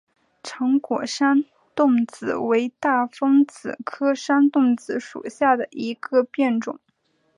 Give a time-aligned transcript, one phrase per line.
[0.41, 1.45] 长果山
[1.75, 6.79] 桐子为大风子科山桐子属下的一个变种。